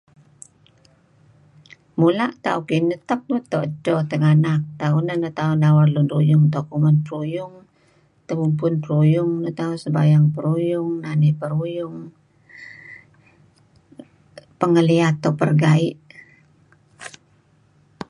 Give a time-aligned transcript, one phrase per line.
[1.99, 6.43] Mula' tauh kinih tak meto edto lun tinganak tauh neh neh tauh nawar lun ruyung
[6.53, 7.55] tauh kuman peruyung,
[8.27, 11.95] tebubpun peruung neh tauh, sembayang peruyung, nani peruyung
[14.59, 15.85] pengaliat tauh pegerai.